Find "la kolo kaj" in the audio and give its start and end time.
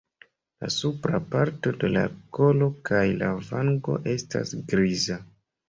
1.93-3.03